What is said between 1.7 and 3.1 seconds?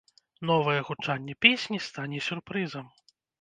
стане сюрпрызам.